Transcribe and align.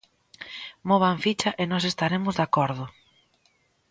Movan 0.87 1.17
ficha 1.25 1.51
e 1.61 1.63
nós 1.71 1.83
estaremos 1.91 2.33
de 2.35 2.43
acordo. 2.47 2.85